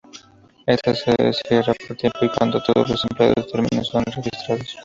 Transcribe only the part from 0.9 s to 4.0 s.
se cierra por tiempo y cuando todos los empleados terminan